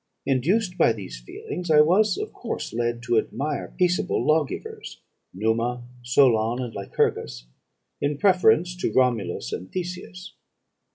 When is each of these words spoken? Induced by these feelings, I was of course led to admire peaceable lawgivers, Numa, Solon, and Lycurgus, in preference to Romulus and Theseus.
Induced 0.25 0.79
by 0.79 0.93
these 0.93 1.19
feelings, 1.19 1.69
I 1.69 1.81
was 1.81 2.17
of 2.17 2.33
course 2.33 2.73
led 2.73 3.03
to 3.03 3.19
admire 3.19 3.75
peaceable 3.77 4.25
lawgivers, 4.25 4.99
Numa, 5.31 5.83
Solon, 6.01 6.59
and 6.59 6.73
Lycurgus, 6.73 7.45
in 8.01 8.17
preference 8.17 8.75
to 8.77 8.91
Romulus 8.91 9.53
and 9.53 9.71
Theseus. 9.71 10.33